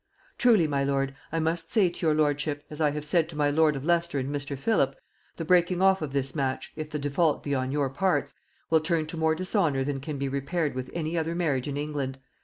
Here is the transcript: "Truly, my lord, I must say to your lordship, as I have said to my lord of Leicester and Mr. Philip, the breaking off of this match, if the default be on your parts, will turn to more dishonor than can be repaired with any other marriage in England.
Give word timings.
"Truly, 0.39 0.65
my 0.65 0.83
lord, 0.83 1.13
I 1.31 1.37
must 1.37 1.71
say 1.71 1.87
to 1.87 2.05
your 2.07 2.15
lordship, 2.15 2.63
as 2.71 2.81
I 2.81 2.89
have 2.89 3.05
said 3.05 3.29
to 3.29 3.35
my 3.35 3.51
lord 3.51 3.75
of 3.75 3.85
Leicester 3.85 4.17
and 4.17 4.33
Mr. 4.33 4.57
Philip, 4.57 4.95
the 5.37 5.45
breaking 5.45 5.79
off 5.79 6.01
of 6.01 6.11
this 6.11 6.33
match, 6.33 6.71
if 6.75 6.89
the 6.89 6.97
default 6.97 7.43
be 7.43 7.53
on 7.53 7.71
your 7.71 7.87
parts, 7.91 8.33
will 8.71 8.81
turn 8.81 9.05
to 9.05 9.15
more 9.17 9.35
dishonor 9.35 9.83
than 9.83 9.99
can 9.99 10.17
be 10.17 10.27
repaired 10.27 10.73
with 10.73 10.89
any 10.91 11.19
other 11.19 11.35
marriage 11.35 11.67
in 11.67 11.77
England. 11.77 12.17